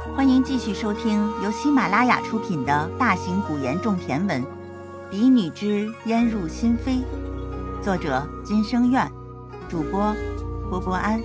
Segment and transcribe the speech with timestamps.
[0.00, 4.42] 欢迎继续收听由喜马拉雅出品的大型古言种田文
[5.10, 7.04] 《嫡女之烟入心扉》，
[7.82, 9.06] 作者金生苑，
[9.68, 10.14] 主播
[10.70, 11.20] 波波安。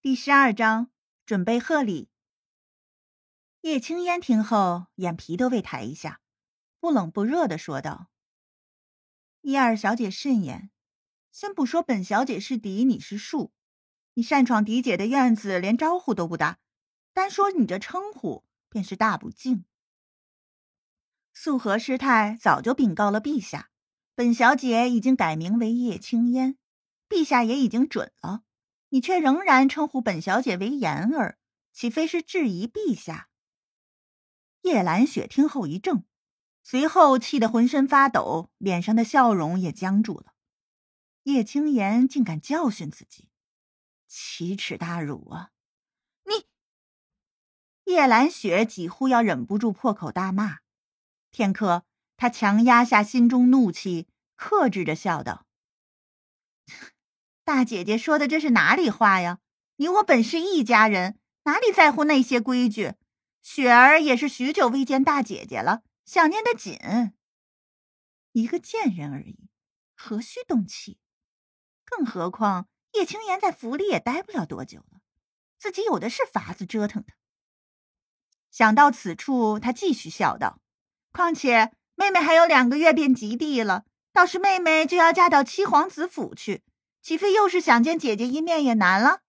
[0.00, 0.90] 第十二章，
[1.26, 2.08] 准备贺礼。
[3.60, 6.20] 叶青烟听后，眼皮都未抬一下，
[6.80, 8.06] 不冷不热的说道
[9.42, 10.70] ：“叶二小姐慎言，
[11.30, 13.52] 先不说本小姐是嫡，你是庶。”
[14.20, 16.58] 你擅闯狄姐的院子，连招呼都不打，
[17.14, 19.64] 单说你这称呼便是大不敬。
[21.32, 23.70] 素和师太早就禀告了陛下，
[24.14, 26.58] 本小姐已经改名为叶青烟，
[27.08, 28.42] 陛下也已经准了，
[28.90, 31.38] 你却仍然称呼本小姐为言儿，
[31.72, 33.30] 岂非是质疑陛下？
[34.60, 36.04] 叶兰雪听后一怔，
[36.62, 40.34] 随后气得浑身发抖，脸上的笑容也僵住了。
[41.22, 43.29] 叶青言竟敢教训自己！
[44.10, 45.52] 奇耻大辱啊！
[46.24, 46.48] 你
[47.84, 50.58] 叶兰雪几乎要忍不住破口大骂。
[51.30, 51.84] 片刻，
[52.16, 55.46] 她强压下心中怒气，克制着笑道
[57.44, 59.38] ：“大姐姐说的这是哪里话呀？
[59.76, 62.94] 你我本是一家人，哪里在乎那些规矩？
[63.42, 66.76] 雪儿也是许久未见大姐姐了，想念的紧。
[68.32, 69.48] 一个贱人而已，
[69.94, 70.98] 何须动气？
[71.84, 75.00] 更何况……”叶青言在府里也待不了多久了，
[75.58, 77.14] 自己有的是法子折腾他。
[78.50, 80.60] 想到此处，他继续笑道
[81.12, 86.64] ：“况且妹妹还有两个月便及第了，倒是妹妹就要嫁到七皇子府去，
[87.00, 89.20] 岂非又是想见姐姐一面也难了？”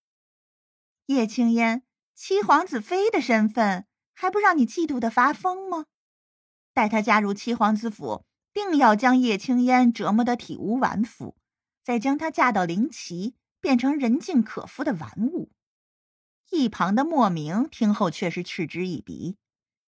[1.05, 1.83] 叶青烟，
[2.15, 5.85] 七皇子妃的身份还不让你嫉妒的发疯吗？
[6.73, 11.35] 待她嫁入七皇子府，定要将叶青烟折磨得体无完肤，
[11.83, 13.35] 再将她嫁到灵旗。
[13.61, 15.51] 变成人尽可夫的玩物。
[16.49, 19.37] 一旁的莫名听后却是嗤之以鼻。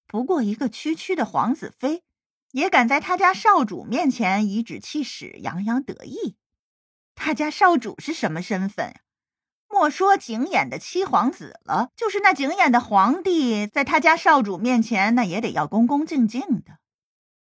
[0.07, 2.03] 不过一个区区的皇子妃，
[2.52, 6.37] 也敢在他家少主面前颐指气使、洋洋得意？
[7.15, 8.93] 他家少主是什么身份？
[9.67, 16.77] 莫说景琰的七皇子了，就是那景琰的皇帝，在他家少主面前，那也得要恭恭敬敬的。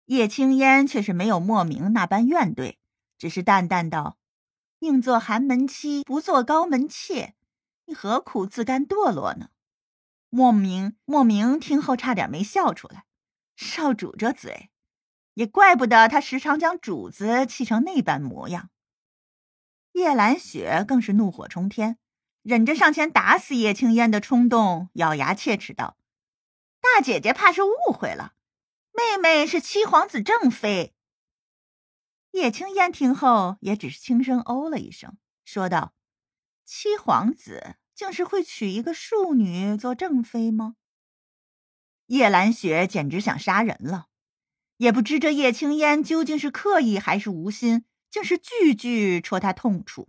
[0.05, 2.77] 叶青烟却是没有莫名那般怨怼，
[3.17, 4.19] 只是淡淡道。
[4.81, 7.35] 宁做寒门妻，不做高门妾，
[7.85, 9.51] 你何苦自甘堕落呢？
[10.31, 13.05] 莫名莫名听后差点没笑出来。
[13.57, 14.71] 少主这嘴，
[15.35, 18.71] 也怪不得他时常将主子气成那般模样。
[19.93, 21.99] 叶兰雪更是怒火冲天，
[22.43, 25.99] 忍着上前打死叶青烟的冲动，咬牙切齿道
[26.81, 28.33] ：“大姐姐怕是误会了，
[28.93, 30.95] 妹妹是七皇子正妃。”
[32.33, 35.95] 叶青烟听后，也只是轻声哦了一声，说道
[36.65, 40.77] ：“七皇子竟是会娶一个庶女做正妃吗？”
[42.07, 44.09] 叶兰雪简直想杀人了，
[44.77, 50.09] 也不知这叶青烟究竟是刻意还是无心，竟是句句戳他痛处。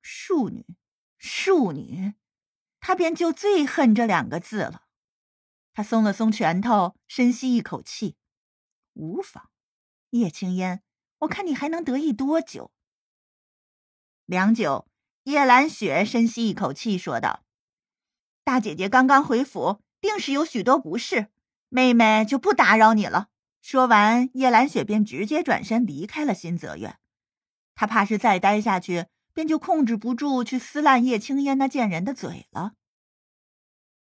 [0.00, 0.66] 庶女，
[1.18, 2.14] 庶女，
[2.80, 4.86] 他便就最恨这两个字了。
[5.74, 8.16] 他松了松拳头，深吸一口气
[8.94, 9.50] ：“无妨，
[10.10, 10.82] 叶青烟。”
[11.22, 12.72] 我看你还能得意多久？
[14.26, 14.88] 良久，
[15.24, 17.44] 叶兰雪深吸一口气，说道
[18.42, 21.28] ：“大姐姐刚刚回府，定是有许多不适，
[21.68, 23.28] 妹妹就不打扰你了。”
[23.62, 26.98] 说完，叶兰雪便直接转身离开了新泽院。
[27.76, 32.72] 她怕是再待下去，便就控制不住去撕烂叶青烟那贱人的嘴了。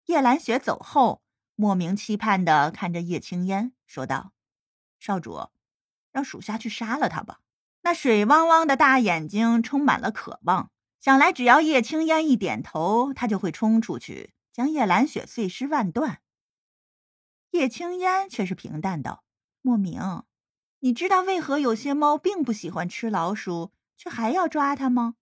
[0.08, 1.22] 叶兰雪走后，
[1.54, 4.34] 莫名期盼的看着叶青烟，说道
[4.98, 5.50] ：“少主。”
[6.12, 7.40] 让属下去杀了他吧！
[7.84, 16.22] 那水汪汪的大眼睛充满了渴望，想来只要叶青烟一点头，他就会冲出去将叶兰雪碎尸万段。
[17.52, 19.24] 叶青烟却是平淡道
[19.62, 20.24] ：“莫名，
[20.80, 25.16] 你知道为何有些猫并不喜欢吃老鼠，却还要抓它吗？”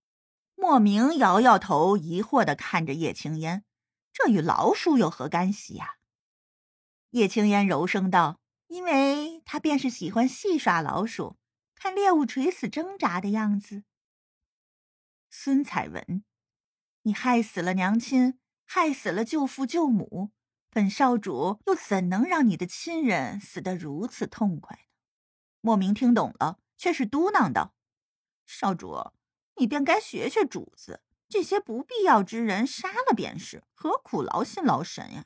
[0.55, 3.63] 莫名摇摇头，疑惑的看着叶青烟
[4.11, 5.95] ：“这与老鼠有何干系呀？”
[7.11, 8.39] 叶青烟柔声道。
[8.67, 11.35] 因为他便是喜欢戏耍老鼠，
[11.73, 13.81] 看猎物垂死挣扎的样子。
[15.31, 16.23] 孙彩文，
[17.01, 18.37] 你害死了娘亲，
[18.67, 20.29] 害死了舅父舅母，
[20.69, 24.83] 本少主又怎能让你的亲人死得如此痛快呢？
[25.61, 27.73] 莫名听懂了，却是嘟囔道
[28.45, 29.13] ：“少主，
[29.55, 35.25] 你便该学学主子，这些不必要之人杀了便是，何苦劳心劳神呀？”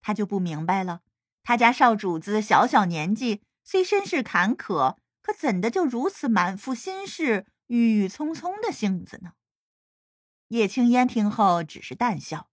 [0.00, 1.02] 他就不明白了。
[1.42, 9.32] 他家少主子小小年纪，虽身世坎坷，可怎的就如此满腹心事、郁郁葱葱的性子呢？
[10.46, 12.48] 叶青烟听后只是淡笑，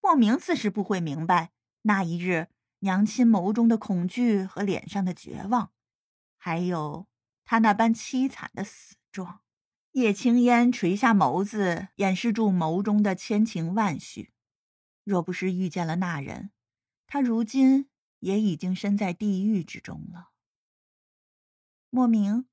[0.00, 1.50] 莫名自是不会明白
[1.82, 2.48] 那一日
[2.78, 5.72] 娘亲眸中的恐惧和脸上的绝望，
[6.38, 7.06] 还有
[7.44, 9.40] 他那般凄惨的死状。
[9.92, 14.32] 叶青烟垂下眸子，掩饰住眸中的千情万绪。
[15.04, 16.50] 若不是遇见了那人，
[17.06, 20.30] 他如今也已经身在地狱之中了。
[21.96, 22.46] 莫名，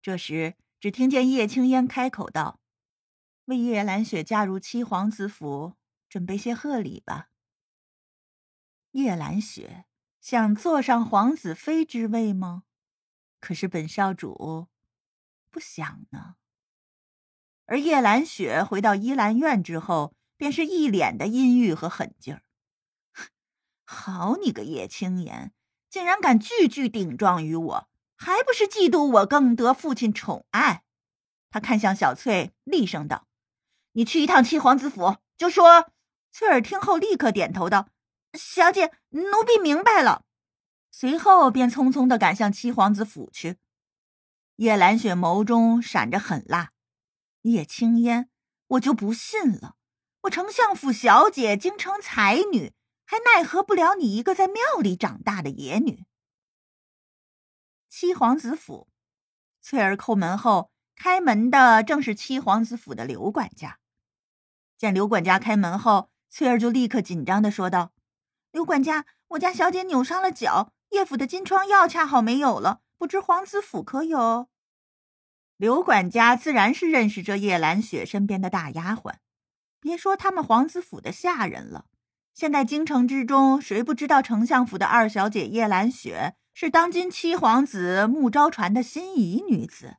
[0.00, 2.62] 这时只听见叶青烟开口道
[3.44, 5.74] ：“为叶兰雪嫁入七皇子府。”
[6.08, 7.28] 准备些贺礼吧。
[8.92, 9.84] 叶兰雪
[10.18, 12.62] 想坐上皇子妃之位吗？
[13.38, 14.70] 可是本少主
[15.50, 16.36] 不想呢。
[17.66, 22.42] 而叶兰雪回到依兰院之后，便是一脸的阴郁和狠劲儿。
[23.84, 25.52] 好你个叶青言，
[25.90, 27.89] 竟然敢句句顶撞于我，
[28.22, 30.82] 还不是嫉妒我更得父亲宠爱？
[31.48, 33.26] 他看向小翠，厉声道
[33.92, 35.90] ：“你去一趟七皇子府，就说。”
[36.30, 37.88] 翠儿听后，立刻点头道
[38.38, 40.26] ：“小姐，奴婢明白了。”
[40.92, 43.56] 随后便匆匆的赶向七皇子府去。
[44.56, 46.72] 叶兰雪眸中闪着狠辣
[47.42, 48.28] ：“叶青烟，
[48.66, 49.76] 我就不信了！
[50.24, 52.74] 我丞相府小姐，京城才女，
[53.06, 56.04] 还奈何不了你一个在庙里长大的野女。”
[57.90, 58.86] 七皇子府，
[59.60, 63.80] 翠儿叩门后，开门的正是七皇子府的刘管家。
[64.78, 67.90] 见刘管家开门后，翠儿就立刻紧张的说道
[68.52, 74.48] ：“刘管家，我家小姐扭伤了脚，叶府的金疮药恰好没有了，不知皇子府可有？”
[75.58, 79.16] 刘管家自然是认识这叶兰雪身边的大丫鬟，
[79.80, 81.86] 别说他们皇子府的下人了，
[82.32, 89.96] 现在京城之中，谁不知道丞相府的二小姐叶兰雪是当今七皇子穆昭传的心仪女子？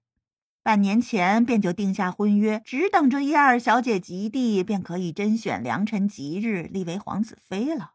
[0.63, 7.93] 半年前便就定下婚约，只等着叶二小姐及第，便可以甄选良辰吉日，立为皇子妃了。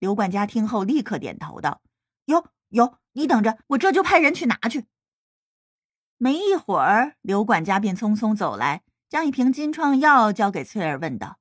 [0.00, 1.82] 刘管家听后立刻点头道
[2.26, 4.86] ：“有有，你等着，我这就派人去拿去。”
[6.18, 11.38] 没一会儿，刘管家便匆匆走来，将一瓶金创药交给翠儿，问道：“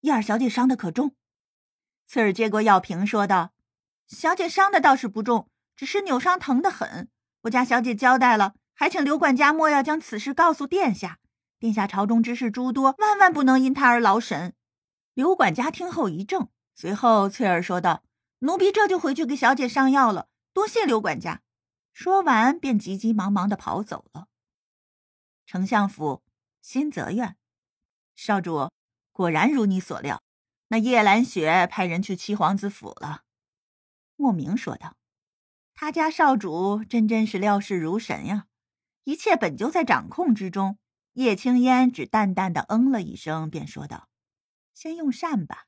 [0.00, 1.14] 叶二小姐伤的可重？”
[2.08, 3.52] 翠儿接过药瓶，说道
[4.06, 7.08] ：“小姐伤的倒是不重，只是扭伤疼得很。
[7.42, 11.18] 我家小姐交代了。”还请刘管家莫要将此事告诉殿下。
[11.58, 14.54] 殿下朝中之事诸多，万万不能因他而劳神。
[15.14, 18.04] 刘管家听后一怔，随后翠儿说道
[18.40, 21.40] ：“奴婢这就回去给小姐上药了，多谢刘管家。”
[21.94, 24.26] 说完便急急忙忙的跑走了。
[25.46, 26.22] 丞相府
[26.60, 27.38] 新泽院，
[28.14, 28.70] 少主
[29.10, 30.22] 果然如你所料，
[30.68, 33.22] 那叶兰雪派人去七皇子府了。
[34.16, 34.96] 莫名说道
[35.74, 38.46] ：“他家少主真真是料事如神呀。”
[39.04, 40.78] 一切本就在掌控之中。
[41.12, 44.08] 叶青烟只淡淡的嗯了一声，便说道
[44.74, 45.66] ：“先用膳吧。”